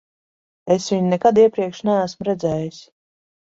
[0.75, 2.83] Es viņu nekad iepriekš neesmu redzējis.